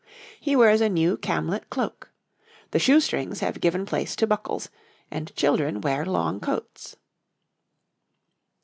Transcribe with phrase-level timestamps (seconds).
[0.39, 2.09] He wears a new camlett cloak.
[2.71, 4.67] The shoe strings have given place to buckles,
[5.11, 6.95] and children wear long coats.